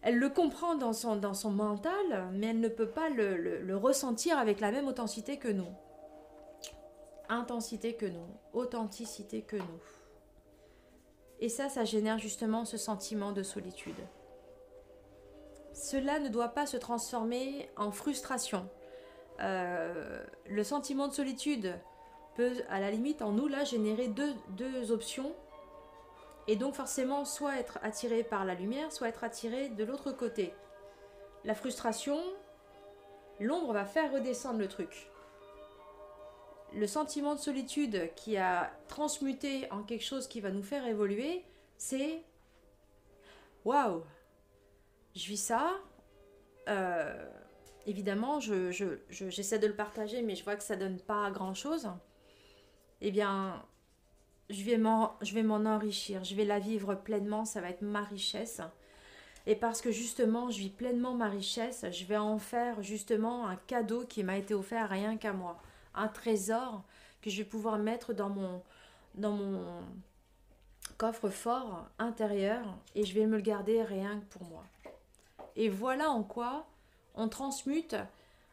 elle 0.00 0.16
le 0.16 0.30
comprend 0.30 0.74
dans 0.74 0.94
son, 0.94 1.50
mental, 1.50 2.30
mais 2.32 2.46
elle 2.46 2.60
ne 2.60 2.68
peut 2.68 2.88
pas 2.88 3.10
le, 3.10 3.36
le, 3.36 3.76
ressentir 3.76 4.38
avec 4.38 4.60
la 4.60 4.72
même 4.72 4.88
authenticité 4.88 5.36
que 5.36 5.48
nous. 5.48 5.68
Intensité 7.28 7.92
que 7.92 8.06
nous, 8.06 8.26
authenticité 8.54 9.42
que 9.42 9.56
nous. 9.56 9.82
Et 11.40 11.50
ça, 11.50 11.68
ça 11.68 11.84
génère 11.84 12.16
justement 12.16 12.64
ce 12.64 12.78
sentiment 12.78 13.32
de 13.32 13.42
solitude. 13.42 14.00
Cela 15.74 16.18
ne 16.18 16.30
doit 16.30 16.48
pas 16.48 16.64
se 16.64 16.78
transformer 16.78 17.68
en 17.76 17.92
frustration 17.92 18.70
euh, 19.40 20.24
le 20.46 20.64
sentiment 20.64 21.08
de 21.08 21.12
solitude 21.12 21.74
peut, 22.34 22.52
à 22.68 22.80
la 22.80 22.90
limite, 22.90 23.22
en 23.22 23.32
nous, 23.32 23.48
là, 23.48 23.64
générer 23.64 24.08
deux, 24.08 24.34
deux 24.50 24.92
options. 24.92 25.34
Et 26.48 26.56
donc, 26.56 26.74
forcément, 26.74 27.24
soit 27.24 27.58
être 27.58 27.78
attiré 27.82 28.24
par 28.24 28.44
la 28.44 28.54
lumière, 28.54 28.92
soit 28.92 29.08
être 29.08 29.24
attiré 29.24 29.68
de 29.68 29.84
l'autre 29.84 30.12
côté. 30.12 30.52
La 31.44 31.54
frustration, 31.54 32.18
l'ombre 33.40 33.72
va 33.72 33.84
faire 33.84 34.12
redescendre 34.12 34.58
le 34.58 34.68
truc. 34.68 35.08
Le 36.74 36.86
sentiment 36.86 37.34
de 37.34 37.40
solitude 37.40 38.10
qui 38.16 38.36
a 38.38 38.72
transmuté 38.88 39.70
en 39.70 39.82
quelque 39.82 40.04
chose 40.04 40.26
qui 40.26 40.40
va 40.40 40.50
nous 40.50 40.62
faire 40.62 40.86
évoluer, 40.86 41.44
c'est 41.76 42.22
waouh, 43.64 44.02
je 45.14 45.26
vis 45.26 45.36
ça, 45.36 45.72
euh, 46.68 47.28
évidemment, 47.86 48.40
j'essaie 48.40 48.98
je, 49.10 49.60
de 49.60 49.66
le 49.66 49.74
partager, 49.74 50.22
mais 50.22 50.34
je 50.34 50.44
vois 50.44 50.56
que 50.56 50.62
ça 50.62 50.76
donne 50.76 50.98
pas 50.98 51.30
grand-chose, 51.30 51.88
eh 53.00 53.10
bien, 53.10 53.62
je 54.50 54.64
vais 54.64 54.78
m'en 54.78 55.64
enrichir, 55.64 56.24
je 56.24 56.34
vais 56.34 56.44
la 56.44 56.58
vivre 56.58 56.94
pleinement, 56.94 57.44
ça 57.44 57.60
va 57.60 57.70
être 57.70 57.82
ma 57.82 58.02
richesse. 58.02 58.60
Et 59.46 59.56
parce 59.56 59.80
que 59.80 59.90
justement, 59.90 60.50
je 60.50 60.58
vis 60.58 60.70
pleinement 60.70 61.14
ma 61.14 61.28
richesse, 61.28 61.84
je 61.90 62.04
vais 62.04 62.16
en 62.16 62.38
faire 62.38 62.80
justement 62.82 63.48
un 63.48 63.56
cadeau 63.56 64.04
qui 64.04 64.22
m'a 64.22 64.36
été 64.36 64.54
offert 64.54 64.88
rien 64.88 65.16
qu'à 65.16 65.32
moi. 65.32 65.60
Un 65.94 66.08
trésor 66.08 66.84
que 67.20 67.30
je 67.30 67.38
vais 67.38 67.48
pouvoir 67.48 67.78
mettre 67.78 68.12
dans 68.12 68.28
mon, 68.28 68.62
dans 69.14 69.32
mon 69.32 69.82
coffre-fort 70.96 71.88
intérieur 71.98 72.64
et 72.94 73.04
je 73.04 73.14
vais 73.14 73.26
me 73.26 73.36
le 73.36 73.42
garder 73.42 73.82
rien 73.82 74.20
que 74.20 74.38
pour 74.38 74.44
moi. 74.44 74.64
Et 75.56 75.68
voilà 75.68 76.10
en 76.10 76.22
quoi 76.22 76.66
on 77.14 77.28
transmute 77.28 77.96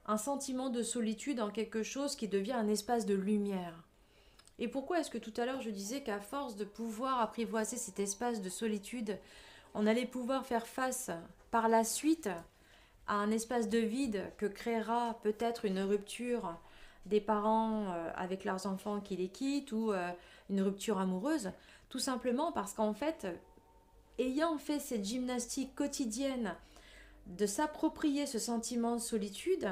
un 0.06 0.18
sentiment 0.18 0.70
de 0.70 0.82
solitude 0.84 1.39
en 1.39 1.51
quelque 1.51 1.84
chose 1.84 2.16
qui 2.16 2.28
devient 2.28 2.54
un 2.54 2.68
espace 2.68 3.06
de 3.06 3.13
lumière. 3.13 3.84
Et 4.58 4.68
pourquoi 4.68 5.00
est-ce 5.00 5.10
que 5.10 5.18
tout 5.18 5.34
à 5.38 5.46
l'heure 5.46 5.62
je 5.62 5.70
disais 5.70 6.01
qu'à 6.01 6.20
force 6.20 6.56
de 6.56 6.66
pouvoir 6.66 7.22
apprivoiser 7.22 7.78
cet 7.78 8.00
espace 8.00 8.42
de 8.42 8.50
solitude, 8.50 9.18
on 9.74 9.88
allait 9.88 10.06
pouvoir 10.06 10.46
faire 10.46 10.68
face 10.68 11.12
par 11.51 11.70
la 11.70 11.84
suite 11.84 12.30
à 13.08 13.16
un 13.16 13.32
espace 13.32 13.70
de 13.70 13.80
vide 13.80 14.24
que 14.38 14.46
créera 14.46 15.18
peut-être 15.24 15.66
une 15.66 15.80
rupture 15.80 16.56
des 17.06 17.22
parents 17.22 17.92
euh, 17.92 18.12
avec 18.16 18.46
leurs 18.46 18.68
enfants 18.68 19.00
qui 19.00 19.16
les 19.16 19.30
quittent 19.30 19.72
ou 19.72 19.92
euh, 19.92 20.12
une 20.50 20.62
rupture 20.62 21.00
amoureuse, 21.00 21.51
tout 21.89 22.00
simplement 22.00 22.51
parce 22.51 22.74
qu'en 22.74 22.94
fait, 22.94 23.28
ayant 24.20 24.58
fait 24.58 24.80
cette 24.80 25.06
gymnastique 25.06 25.74
quotidienne 25.75 26.56
de 27.30 27.46
s'approprier 27.46 28.26
ce 28.26 28.40
sentiment 28.40 28.96
de 28.96 29.02
solitude, 29.02 29.70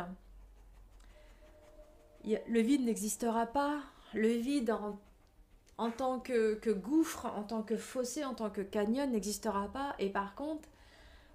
le 2.24 2.60
vide 2.60 2.86
n'existera 2.86 3.46
pas. 3.46 3.82
Le 4.14 4.30
vide 4.30 4.72
en, 5.78 5.92
tant 5.92 6.20
que, 6.20 6.72
gouffre, 6.72 7.26
en 7.26 7.44
tant 7.44 7.64
que 7.64 7.78
fossé, 7.78 8.24
en 8.24 8.34
tant 8.34 8.50
que 8.50 8.62
canyon 8.62 9.12
n'existera 9.12 9.68
pas. 9.70 9.96
Et 10.00 10.10
par 10.10 10.36
contre, 10.36 10.70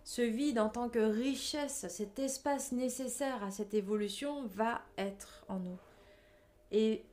ce 0.05 0.23
vide 0.23 0.59
en 0.59 0.69
tant 0.69 0.89
que 0.89 0.99
richesse, 0.99 1.87
cet 1.89 2.19
espace 2.19 2.73
nécessaire 2.73 3.43
à 3.45 3.51
cette 3.51 3.75
évolution 3.75 4.47
va 4.47 4.83
être 4.99 5.45
en 5.49 5.59
nous. 5.59 5.79
Et 6.71 7.05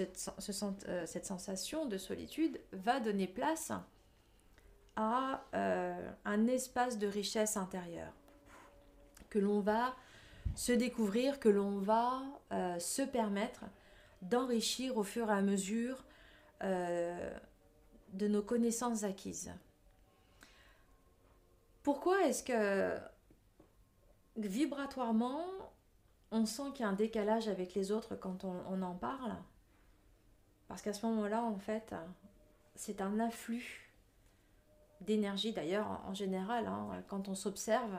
euh, 0.00 1.06
cette 1.06 1.26
sensation 1.26 1.86
de 1.86 1.98
solitude 1.98 2.60
va 2.72 3.00
donner 3.00 3.26
place 3.26 3.72
à 4.96 5.42
euh, 5.54 6.10
un 6.24 6.46
espace 6.46 6.98
de 6.98 7.06
richesse 7.06 7.56
intérieure 7.56 8.12
que 9.34 9.40
l'on 9.40 9.58
va 9.58 9.96
se 10.54 10.70
découvrir, 10.70 11.40
que 11.40 11.48
l'on 11.48 11.80
va 11.80 12.22
euh, 12.52 12.78
se 12.78 13.02
permettre 13.02 13.64
d'enrichir 14.22 14.96
au 14.96 15.02
fur 15.02 15.28
et 15.28 15.32
à 15.32 15.42
mesure 15.42 16.04
euh, 16.62 17.36
de 18.12 18.28
nos 18.28 18.42
connaissances 18.42 19.02
acquises. 19.02 19.52
Pourquoi 21.82 22.22
est-ce 22.26 22.44
que 22.44 22.96
vibratoirement, 24.36 25.44
on 26.30 26.46
sent 26.46 26.70
qu'il 26.74 26.84
y 26.84 26.86
a 26.86 26.90
un 26.90 26.92
décalage 26.92 27.48
avec 27.48 27.74
les 27.74 27.90
autres 27.90 28.14
quand 28.14 28.44
on, 28.44 28.82
en 28.82 28.94
parle? 28.94 29.34
Parce 30.68 30.80
qu'à 30.80 30.92
ce 30.92 31.04
moment-là, 31.06 31.42
en 31.42 31.58
fait, 31.58 31.92
c'est 32.76 33.00
un 33.00 33.18
afflux 33.18 33.90
d'énergie. 35.00 35.52
D'ailleurs, 35.52 36.00
en 36.06 36.14
général, 36.14 36.68
hein, 36.68 37.02
quand 37.08 37.28
on 37.28 37.34
s'observe, 37.34 37.98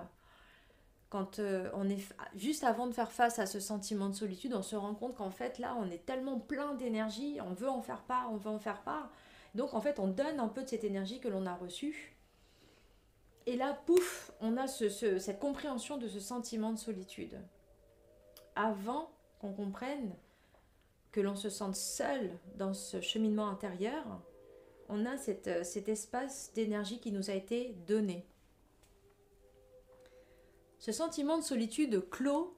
quand 1.10 1.40
euh, 1.40 1.70
on 1.74 1.88
est 1.90 2.04
juste 2.36 2.64
avant 2.64 2.88
de 2.88 2.94
faire 2.94 3.12
face 3.12 3.40
à 3.40 3.46
ce 3.46 3.60
sentiment 3.60 4.10
de 4.10 4.16
solitude, 4.16 4.54
on 4.54 4.64
se 4.64 4.76
rend 4.76 4.96
compte 4.96 5.16
qu'en 5.16 5.30
fait 5.30 5.60
là, 5.60 5.76
on 5.80 5.90
est 5.90 6.06
tellement 6.06 6.40
plein 6.40 6.74
d'énergie, 6.74 7.38
on 7.46 7.54
veut 7.54 7.70
en 7.70 7.82
faire 7.82 8.02
part, 8.04 8.30
on 8.32 8.38
veut 8.38 8.50
en 8.50 8.60
faire 8.60 8.82
part. 8.82 9.10
Donc 9.54 9.74
en 9.74 9.82
fait, 9.82 10.00
on 10.00 10.08
donne 10.08 10.40
un 10.40 10.48
peu 10.48 10.64
de 10.64 10.70
cette 10.70 10.84
énergie 10.84 11.20
que 11.20 11.28
l'on 11.28 11.46
a 11.46 11.56
reçue. 11.56 12.16
Et 13.46 13.56
là, 13.56 13.80
pouf, 13.86 14.32
on 14.42 14.58
a 14.58 14.68
cette 14.68 15.40
compréhension 15.40 15.98
de 15.98 16.08
ce 16.08 16.20
sentiment 16.20 16.72
de 16.72 16.80
solitude. 16.80 17.40
Avant 18.56 19.12
qu'on 19.40 19.54
comprenne 19.54 20.16
que 21.12 21.22
l'on 21.22 21.36
se 21.36 21.50
sente 21.50 21.76
seul 21.76 22.32
dans 22.56 22.74
ce 22.74 23.02
cheminement 23.02 23.48
intérieur, 23.48 24.04
on 24.90 25.06
a 25.06 25.18
cet 25.18 25.88
espace 25.88 26.52
d'énergie 26.54 27.00
qui 27.00 27.12
nous 27.12 27.30
a 27.30 27.34
été 27.34 27.76
donné. 27.88 28.26
Ce 30.86 30.92
sentiment 30.92 31.40
de 31.40 31.44
solitude 31.44 32.08
clôt 32.12 32.56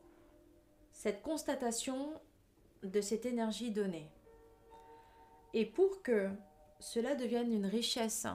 cette 0.92 1.22
constatation 1.22 2.20
de 2.84 3.00
cette 3.00 3.26
énergie 3.26 3.72
donnée. 3.72 4.12
Et 5.54 5.66
pour 5.66 6.02
que 6.02 6.30
cela 6.82 7.16
devienne 7.16 7.54
une 7.54 7.66
richesse, 7.66 8.28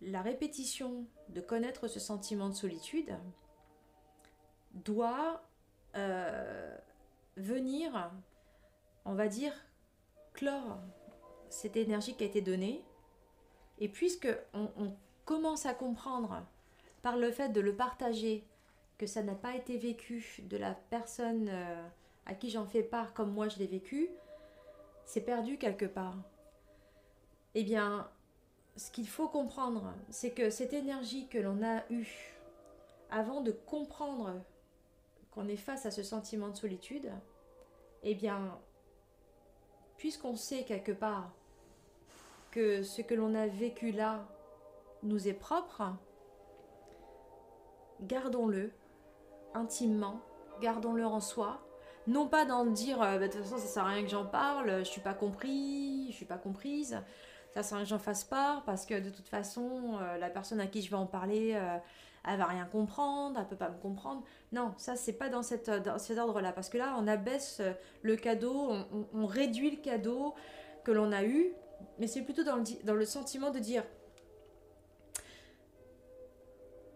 la 0.00 0.22
répétition 0.22 1.06
de 1.28 1.40
connaître 1.40 1.86
ce 1.86 2.00
sentiment 2.00 2.48
de 2.48 2.54
solitude 2.54 3.16
doit 4.72 5.40
euh, 5.94 6.76
venir, 7.36 8.10
on 9.04 9.14
va 9.14 9.28
dire, 9.28 9.52
clore 10.32 10.80
cette 11.48 11.76
énergie 11.76 12.16
qui 12.16 12.24
a 12.24 12.26
été 12.26 12.40
donnée. 12.40 12.84
Et 13.78 13.88
puisque 13.88 14.36
on, 14.52 14.96
commence 15.24 15.64
à 15.64 15.74
comprendre 15.74 16.44
par 17.06 17.16
le 17.16 17.30
fait 17.30 17.50
de 17.50 17.60
le 17.60 17.72
partager 17.72 18.44
que 18.98 19.06
ça 19.06 19.22
n'a 19.22 19.36
pas 19.36 19.54
été 19.54 19.78
vécu 19.78 20.42
de 20.42 20.56
la 20.56 20.74
personne 20.74 21.48
euh, 21.48 21.86
à 22.26 22.34
qui 22.34 22.50
j'en 22.50 22.66
fais 22.66 22.82
part 22.82 23.14
comme 23.14 23.30
moi 23.30 23.46
je 23.46 23.58
l'ai 23.60 23.68
vécu, 23.68 24.08
c'est 25.04 25.20
perdu 25.20 25.56
quelque 25.56 25.84
part. 25.84 26.16
Eh 27.54 27.62
bien, 27.62 28.10
ce 28.74 28.90
qu'il 28.90 29.06
faut 29.06 29.28
comprendre, 29.28 29.94
c'est 30.10 30.32
que 30.32 30.50
cette 30.50 30.72
énergie 30.72 31.28
que 31.28 31.38
l'on 31.38 31.62
a 31.62 31.84
eue 31.90 32.40
avant 33.12 33.40
de 33.40 33.52
comprendre 33.52 34.42
qu'on 35.30 35.46
est 35.46 35.54
face 35.54 35.86
à 35.86 35.92
ce 35.92 36.02
sentiment 36.02 36.48
de 36.48 36.56
solitude, 36.56 37.12
eh 38.02 38.16
bien, 38.16 38.58
puisqu'on 39.96 40.34
sait 40.34 40.64
quelque 40.64 40.90
part 40.90 41.30
que 42.50 42.82
ce 42.82 43.00
que 43.00 43.14
l'on 43.14 43.36
a 43.36 43.46
vécu 43.46 43.92
là 43.92 44.26
nous 45.04 45.28
est 45.28 45.34
propre, 45.34 45.84
gardons-le 48.02 48.72
intimement, 49.54 50.20
gardons-le 50.60 51.04
en 51.06 51.20
soi, 51.20 51.66
non 52.06 52.28
pas 52.28 52.44
d'en 52.44 52.66
dire 52.66 53.02
euh, 53.02 53.18
bah, 53.18 53.28
de 53.28 53.32
toute 53.32 53.42
façon 53.42 53.58
ça 53.58 53.66
sert 53.66 53.84
à 53.84 53.88
rien 53.88 54.02
que 54.02 54.10
j'en 54.10 54.26
parle, 54.26 54.78
je 54.80 54.88
suis 54.88 55.00
pas 55.00 55.14
compris, 55.14 56.08
je 56.10 56.16
suis 56.16 56.24
pas 56.24 56.38
comprise, 56.38 57.00
ça 57.52 57.62
sert 57.62 57.74
à 57.74 57.76
rien 57.78 57.84
que 57.84 57.90
j'en 57.90 57.98
fasse 57.98 58.24
part 58.24 58.64
parce 58.64 58.86
que 58.86 58.98
de 59.00 59.10
toute 59.10 59.28
façon 59.28 59.98
euh, 60.00 60.16
la 60.18 60.30
personne 60.30 60.60
à 60.60 60.66
qui 60.66 60.82
je 60.82 60.90
vais 60.90 60.96
en 60.96 61.06
parler 61.06 61.54
euh, 61.54 61.78
elle 62.28 62.38
va 62.38 62.46
rien 62.46 62.64
comprendre, 62.64 63.38
elle 63.38 63.46
peut 63.46 63.54
pas 63.54 63.68
me 63.68 63.78
comprendre. 63.78 64.24
Non, 64.50 64.74
ça 64.78 64.96
c'est 64.96 65.12
pas 65.12 65.28
dans, 65.28 65.42
dans 65.42 65.98
cet 66.00 66.18
ordre-là. 66.18 66.50
Parce 66.50 66.68
que 66.68 66.76
là 66.76 66.96
on 66.98 67.06
abaisse 67.06 67.62
le 68.02 68.16
cadeau, 68.16 68.72
on, 69.14 69.26
réduit 69.26 69.70
le 69.70 69.76
cadeau 69.76 70.34
que 70.82 70.90
l'on 70.90 71.12
a 71.12 71.22
eu, 71.22 71.52
mais 72.00 72.08
c'est 72.08 72.22
plutôt 72.22 72.42
dans 72.42 72.94
le 72.94 73.04
sentiment 73.04 73.52
de 73.52 73.60
dire 73.60 73.84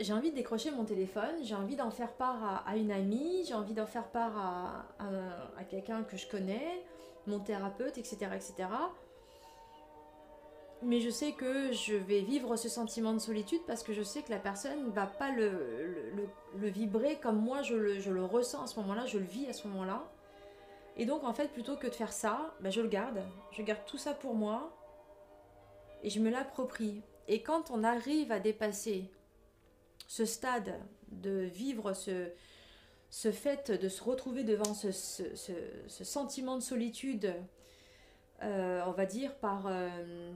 j'ai 0.01 0.13
envie 0.13 0.31
de 0.31 0.37
décrocher 0.37 0.71
mon 0.71 0.85
téléphone, 0.85 1.35
j'ai 1.43 1.55
envie 1.55 1.77
d'en 1.77 1.91
faire 1.91 2.13
part 2.13 2.65
à, 2.67 2.77
une 2.77 2.91
amie, 2.91 3.45
j'ai 3.47 3.55
envie 3.55 3.75
d'en 3.75 3.87
faire 3.87 4.09
part 4.09 4.85
à, 4.99 5.65
quelqu'un 5.65 6.03
que 6.03 6.17
je 6.17 6.27
connais, 6.27 6.83
mon 7.27 7.39
thérapeute, 7.39 7.99
etc., 7.99 8.17
etc. 8.35 8.69
Mais 10.83 11.01
je 11.01 11.11
sais 11.11 11.33
que 11.33 11.73
je 11.73 11.95
vais 11.95 12.21
vivre 12.21 12.57
ce 12.57 12.71
sentiment 12.71 13.13
de 13.13 13.19
solitude 13.19 13.61
parce 13.67 13.83
que 13.83 13.93
je 13.93 14.03
sais 14.03 14.23
que 14.23 14.31
la 14.31 14.39
personne 14.39 14.87
ne 14.87 14.91
va 14.91 15.07
pas 15.07 15.31
le, 15.31 16.11
le, 16.59 16.69
vibrer 16.69 17.19
comme 17.21 17.39
moi 17.39 17.61
je 17.61 17.75
le, 17.75 18.01
je 18.01 18.11
ressens 18.11 18.63
à 18.63 18.67
ce 18.67 18.81
moment-là, 18.81 19.05
je 19.05 19.19
le 19.19 19.27
vis 19.27 19.47
à 19.47 19.53
ce 19.53 19.69
moment-là. 19.69 20.11
Et 20.97 21.05
donc 21.05 21.23
en 21.25 21.35
fait, 21.35 21.49
plutôt 21.49 21.77
que 21.77 21.87
de 21.87 21.93
faire 21.93 22.15
ça, 22.15 22.55
ben, 22.61 22.73
je 22.73 22.81
le 22.81 22.89
garde. 22.89 23.23
Je 23.53 23.61
garde 23.61 23.85
tout 23.87 23.99
ça 23.99 24.15
pour 24.15 24.35
moi 24.35 24.73
et 26.03 26.09
je 26.09 26.19
me 26.19 26.31
l'approprie. 26.31 27.03
Et 27.29 27.43
quand 27.43 27.71
on 27.71 27.85
arrive 27.85 28.33
à 28.33 28.41
dépasser 28.41 29.11
ce 30.11 30.25
stade 30.25 30.75
de 31.13 31.31
vivre 31.31 31.93
ce, 31.93 33.31
fait 33.31 33.71
de 33.71 33.89
se 33.89 34.03
retrouver 34.03 34.43
devant 34.43 34.75
ce, 34.75 34.91
sentiment 35.87 36.57
de 36.57 36.63
solitude, 36.63 37.33
euh, 38.43 38.83
on 38.89 38.91
va 38.91 39.07
dire 39.07 39.37
par 39.37 39.69
euh, 39.69 40.33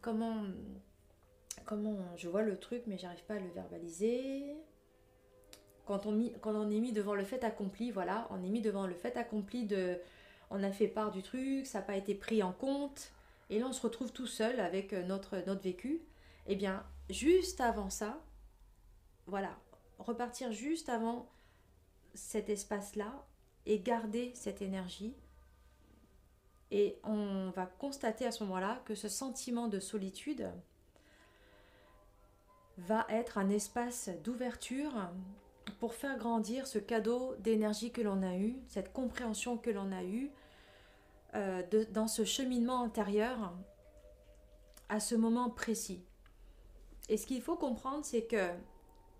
comment 0.00 0.44
comment 1.66 1.98
je 2.16 2.28
vois 2.30 2.40
le 2.40 2.56
truc 2.56 2.84
mais 2.86 2.96
j'arrive 2.96 3.22
pas 3.24 3.34
à 3.34 3.40
le 3.40 3.50
verbaliser. 3.50 4.56
Quand 5.84 6.06
on, 6.06 6.30
quand 6.40 6.54
on 6.54 6.70
est 6.70 6.80
mis 6.80 6.92
devant 6.92 7.14
le 7.14 7.24
fait 7.24 7.44
accompli, 7.44 7.90
voilà, 7.90 8.26
on 8.30 8.42
est 8.42 8.48
mis 8.48 8.62
devant 8.62 8.86
le 8.86 8.94
fait 8.94 9.18
accompli 9.18 9.66
de 9.66 9.98
on 10.48 10.62
a 10.62 10.72
fait 10.72 10.88
part 10.88 11.10
du 11.10 11.22
truc, 11.22 11.66
ça 11.66 11.80
n'a 11.80 11.84
pas 11.84 11.96
été 11.96 12.14
pris 12.14 12.42
en 12.42 12.52
compte, 12.52 13.12
et 13.50 13.58
là 13.58 13.66
on 13.68 13.72
se 13.72 13.82
retrouve 13.82 14.12
tout 14.12 14.26
seul 14.26 14.60
avec 14.60 14.94
notre, 14.94 15.36
notre 15.46 15.60
vécu. 15.60 16.00
Eh 16.46 16.56
bien, 16.56 16.82
juste 17.10 17.60
avant 17.60 17.90
ça, 17.90 18.18
voilà, 19.30 19.56
repartir 19.98 20.52
juste 20.52 20.88
avant 20.88 21.28
cet 22.14 22.50
espace-là 22.50 23.24
et 23.66 23.78
garder 23.78 24.32
cette 24.34 24.62
énergie. 24.62 25.14
Et 26.70 26.98
on 27.04 27.50
va 27.50 27.66
constater 27.66 28.26
à 28.26 28.32
ce 28.32 28.44
moment-là 28.44 28.82
que 28.84 28.94
ce 28.94 29.08
sentiment 29.08 29.68
de 29.68 29.80
solitude 29.80 30.50
va 32.78 33.06
être 33.08 33.38
un 33.38 33.48
espace 33.50 34.10
d'ouverture 34.24 34.92
pour 35.78 35.94
faire 35.94 36.16
grandir 36.18 36.66
ce 36.66 36.78
cadeau 36.78 37.34
d'énergie 37.38 37.90
que 37.92 38.00
l'on 38.00 38.22
a 38.22 38.36
eu, 38.36 38.56
cette 38.68 38.92
compréhension 38.92 39.56
que 39.56 39.70
l'on 39.70 39.92
a 39.92 40.04
eue 40.04 40.30
euh, 41.34 41.62
dans 41.90 42.08
ce 42.08 42.24
cheminement 42.24 42.82
intérieur 42.82 43.52
à 44.88 44.98
ce 45.00 45.14
moment 45.14 45.50
précis. 45.50 46.04
Et 47.08 47.16
ce 47.16 47.26
qu'il 47.26 47.42
faut 47.42 47.56
comprendre, 47.56 48.04
c'est 48.04 48.24
que 48.24 48.50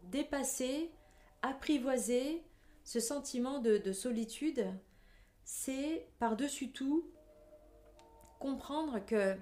dépasser, 0.04 0.90
apprivoiser 1.42 2.42
ce 2.84 3.00
sentiment 3.00 3.58
de, 3.60 3.92
solitude, 3.92 4.66
c'est 5.44 6.06
par-dessus 6.18 6.70
tout 6.70 7.10
comprendre 8.38 9.04
que 9.04 9.36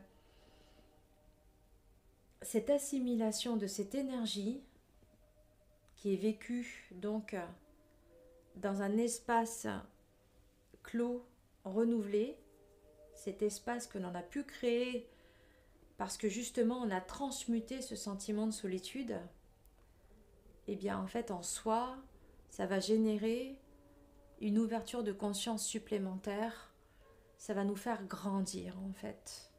cette 2.42 2.70
assimilation 2.70 3.56
de 3.56 3.66
cette 3.66 3.94
énergie 3.94 4.62
qui 5.96 6.14
est 6.14 6.16
vécue 6.16 6.88
donc 6.92 7.36
dans 8.56 8.82
un 8.82 8.96
espace 8.96 9.66
clos, 10.82 11.24
renouvelé, 11.64 12.36
cet 13.14 13.42
espace 13.42 13.86
que 13.86 13.98
l'on 13.98 14.14
a 14.14 14.22
pu 14.22 14.44
créer 14.44 15.08
parce 15.96 16.16
que 16.16 16.28
justement 16.28 16.78
on 16.78 16.90
a 16.90 17.00
transmuté 17.00 17.82
ce 17.82 17.96
sentiment 17.96 18.46
de 18.46 18.52
solitude, 18.52 19.16
eh 20.68 20.76
bien 20.76 20.98
en 20.98 21.06
fait 21.06 21.30
en 21.30 21.42
soi, 21.42 21.96
ça 22.50 22.66
va 22.66 22.78
générer 22.78 23.58
une 24.40 24.58
ouverture 24.58 25.02
de 25.02 25.12
conscience 25.12 25.66
supplémentaire, 25.66 26.72
ça 27.38 27.54
va 27.54 27.64
nous 27.64 27.76
faire 27.76 28.04
grandir 28.04 28.78
en 28.86 28.92
fait. 28.92 29.50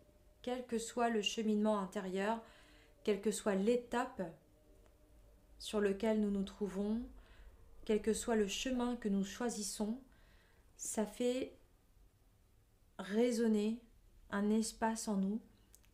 Quel 0.42 0.66
que 0.66 0.78
soit 0.78 1.10
le 1.10 1.22
cheminement 1.22 1.80
intérieur, 1.80 2.42
quelle 3.04 3.22
que 3.22 3.32
soit 3.32 3.56
l'étape 3.56 4.22
sur 5.58 5.82
lequel 5.82 6.22
nous 6.22 6.32
nous 6.32 6.44
trouvons, 6.44 7.02
quel 7.86 8.02
que 8.02 8.14
soit 8.14 8.36
le 8.36 8.48
chemin 8.48 8.96
que 8.96 9.10
nous 9.10 9.24
choisissons, 9.26 10.00
ça 10.78 11.06
fait 11.06 11.58
résonner 13.00 13.82
un 14.30 14.50
espace 14.52 15.08
en 15.08 15.16
nous 15.16 15.42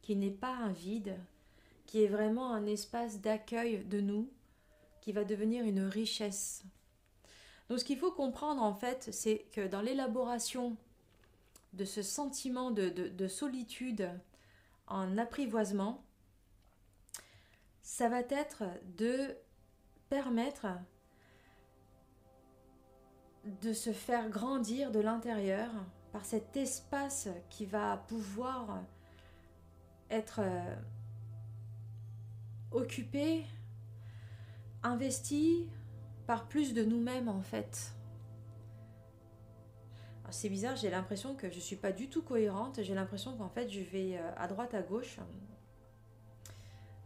qui 0.02 0.16
n'est 0.16 0.30
pas 0.30 0.56
un 0.56 0.72
vide, 0.72 1.18
qui 1.86 2.04
est 2.04 2.08
vraiment 2.08 2.52
un 2.54 2.66
espace 2.66 3.22
d'accueil 3.22 3.84
de 3.86 4.02
nous, 4.02 4.30
qui 5.06 5.12
va 5.12 5.24
devenir 5.24 5.64
une 5.64 5.82
richesse. 5.84 6.64
Donc 7.70 7.80
ce 7.80 7.86
qu'il 7.86 8.00
faut 8.00 8.12
comprendre 8.12 8.64
en 8.64 8.74
fait, 8.74 9.10
c'est 9.12 9.46
que 9.52 9.68
dans 9.68 9.82
l'élaboration 9.82 10.76
de 11.74 11.86
ce 11.86 12.02
sentiment 12.02 12.72
de, 12.72 13.28
solitude 13.28 14.10
en 14.88 15.16
apprivoisement, 15.20 16.04
ça 17.84 18.10
va 18.10 18.22
être 18.22 18.64
de 18.98 19.36
permettre 20.10 20.66
de 23.62 23.74
se 23.74 23.94
faire 23.94 24.28
grandir 24.30 24.90
de 24.90 25.00
l'intérieur 25.00 25.70
par 26.14 26.26
cet 26.26 26.58
espace 26.58 27.30
qui 27.52 27.68
va 27.68 27.98
pouvoir 28.08 28.82
être 30.10 30.40
euh, 30.42 30.76
occupé 32.72 33.44
investi 34.86 35.68
par 36.28 36.48
plus 36.48 36.74
de 36.74 36.84
nous-mêmes 36.84 37.28
en 37.28 37.42
fait. 37.42 37.92
C'est 40.32 40.50
bizarre, 40.50 40.76
j'ai 40.76 40.90
l'impression 40.90 41.36
que 41.36 41.50
je 41.50 41.56
ne 41.56 41.62
suis 41.62 41.76
pas 41.76 41.92
du 41.92 42.10
tout 42.10 42.22
cohérente, 42.22 42.80
j'ai 42.82 42.96
l'impression 42.96 43.38
qu'en 43.38 43.50
fait 43.50 43.70
je 43.70 43.82
vais 43.82 44.18
euh, 44.18 44.32
à 44.38 44.48
droite, 44.48 44.74
à 44.74 44.82
gauche. 44.82 45.18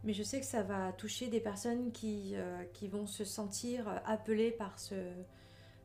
Mais 0.02 0.14
je 0.14 0.22
sais 0.22 0.40
que 0.40 0.46
ça 0.46 0.62
va 0.62 0.92
toucher 0.92 1.28
des 1.28 1.40
personnes 1.40 1.92
qui, 1.92 2.32
euh, 2.34 2.64
vont 2.90 3.06
se 3.06 3.24
sentir 3.24 3.86
appelées 4.06 4.50
par 4.50 4.78
ce, 4.78 4.94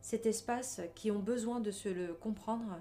cet 0.01 0.25
espace, 0.25 0.81
qui 0.95 1.11
ont 1.11 1.19
besoin 1.19 1.59
de 1.59 1.71
se 1.71 1.89
le 1.89 2.13
comprendre. 2.13 2.79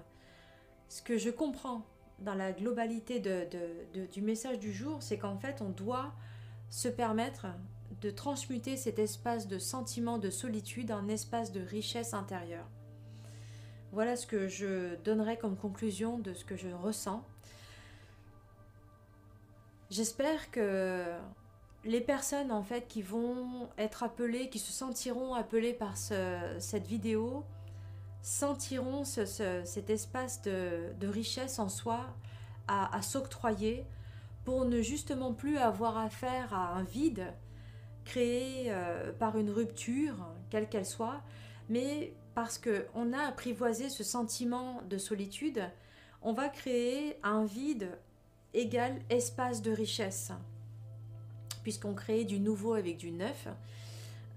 Ce 0.87 1.01
que 1.01 1.17
je 1.17 1.29
comprends 1.29 1.85
dans 2.19 2.35
la 2.35 2.53
globalité 2.53 3.19
du 3.19 4.21
message 4.21 4.59
du 4.59 4.71
jour, 4.71 5.03
c'est 5.03 5.17
qu'en 5.17 5.37
fait, 5.37 5.61
on 5.61 5.69
doit 5.69 6.13
se 6.69 6.87
permettre 6.87 7.47
de 8.01 8.09
transmuter 8.09 8.77
cet 8.77 8.99
espace 8.99 9.47
de 9.47 9.57
sentiment 9.57 10.17
de 10.17 10.29
solitude 10.29 10.91
en 10.91 11.07
espace 11.07 11.51
de 11.51 11.61
richesse 11.61 12.13
intérieure. 12.13 12.67
Voilà 13.91 14.15
ce 14.15 14.27
que 14.27 14.47
je 14.47 14.95
donnerai 15.03 15.37
comme 15.37 15.55
conclusion 15.55 16.17
de 16.19 16.33
ce 16.33 16.43
que 16.43 16.57
je 16.57 16.67
ressens. 16.67 17.25
J'espère 19.89 20.51
que 20.51 21.05
les 21.85 22.01
personnes 22.01 22.51
en 22.51 22.63
fait 22.63 22.87
qui 22.87 23.01
vont 23.01 23.69
être 23.77 24.03
appelées, 24.03 24.49
qui 24.49 24.59
se 24.59 24.71
sentiront 24.71 25.33
appelées 25.33 25.73
par 25.73 25.95
cette 25.95 26.87
vidéo, 26.87 27.45
sentiront 28.21 29.03
cet 29.05 29.89
espace 29.89 30.41
de, 30.41 31.07
richesse 31.07 31.59
en 31.59 31.69
soi 31.69 32.07
à, 32.67 33.01
s'octroyer 33.03 33.85
pour 34.43 34.65
ne 34.65 34.81
justement 34.81 35.33
plus 35.33 35.57
avoir 35.57 35.97
affaire 35.97 36.53
à 36.53 36.73
un 36.73 36.83
vide 36.83 37.31
créé 38.05 38.67
euh, 38.67 39.11
par 39.11 39.37
une 39.37 39.49
rupture, 39.49 40.15
quelle 40.49 40.69
qu'elle 40.69 40.85
soit, 40.85 41.21
mais 41.69 42.13
parce 42.35 42.57
qu'on 42.59 43.13
a 43.13 43.27
apprivoisé 43.27 43.89
ce 43.89 44.03
sentiment 44.03 44.81
de 44.89 44.97
solitude, 44.97 45.61
on 46.21 46.33
va 46.33 46.49
créer 46.49 47.17
un 47.23 47.43
vide 47.43 47.89
égal 48.53 48.99
espace 49.09 49.61
de 49.61 49.71
richesse. 49.71 50.31
Puisqu'on 51.63 51.93
crée 51.93 52.25
du 52.25 52.39
nouveau 52.39 52.73
avec 52.73 52.97
du 52.97 53.11
neuf, 53.11 53.47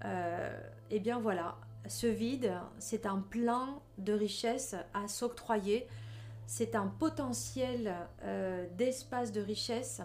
euh, 0.05 0.59
eh 0.89 0.99
bien 0.99 1.19
voilà, 1.19 1.57
ce 1.87 2.07
vide, 2.07 2.53
c'est 2.79 3.05
un 3.05 3.19
plein 3.19 3.79
de 3.97 4.13
richesse 4.13 4.75
à 4.93 5.07
s'octroyer, 5.07 5.87
c'est 6.47 6.75
un 6.75 6.87
potentiel 6.87 7.93
euh, 8.23 8.65
d'espace 8.77 9.31
de 9.31 9.41
richesse 9.41 10.01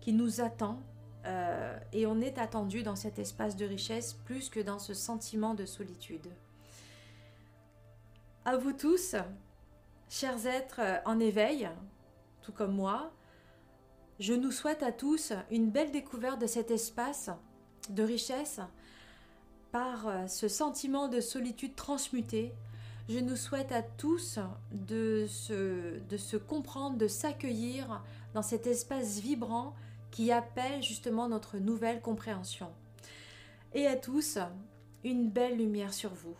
qui 0.00 0.12
nous 0.12 0.40
attend 0.40 0.80
euh, 1.26 1.78
et 1.92 2.06
on 2.06 2.20
est 2.20 2.38
attendu 2.38 2.82
dans 2.82 2.96
cet 2.96 3.18
espace 3.18 3.56
de 3.56 3.66
richesse 3.66 4.14
plus 4.24 4.48
que 4.48 4.60
dans 4.60 4.78
ce 4.78 4.94
sentiment 4.94 5.54
de 5.54 5.64
solitude. 5.64 6.28
À 8.44 8.56
vous 8.56 8.72
tous, 8.72 9.16
chers 10.08 10.46
êtres 10.46 10.80
en 11.04 11.18
éveil, 11.18 11.68
tout 12.42 12.52
comme 12.52 12.74
moi, 12.74 13.10
je 14.20 14.34
nous 14.34 14.52
souhaite 14.52 14.82
à 14.82 14.92
tous 14.92 15.32
une 15.50 15.70
belle 15.70 15.90
découverte 15.90 16.40
de 16.40 16.46
cet 16.46 16.70
espace 16.70 17.30
de 17.90 18.02
richesse 18.02 18.60
par 19.72 20.08
euh, 20.08 20.26
ce 20.26 20.48
sentiment 20.48 21.08
de 21.08 21.20
solitude 21.20 21.74
transmuté. 21.74 22.52
Je 23.08 23.18
nous 23.18 23.36
souhaite 23.36 23.72
à 23.72 23.82
tous 23.82 24.38
de 24.72 25.26
se, 25.28 25.98
de 25.98 26.16
se 26.16 26.36
comprendre, 26.36 26.96
de 26.96 27.08
s'accueillir 27.08 28.02
dans 28.32 28.42
cet 28.42 28.66
espace 28.66 29.18
vibrant 29.18 29.74
qui 30.16 30.32
appelle 30.32 30.82
justement 30.82 31.28
notre 31.28 31.58
nouvelle 31.58 32.00
compréhension. 32.00 32.72
Et 33.74 33.86
à 33.86 33.96
tous, 33.96 34.38
une 35.04 35.28
belle 35.28 35.58
lumière 35.58 35.92
sur 35.92 36.14
vous. 36.14 36.38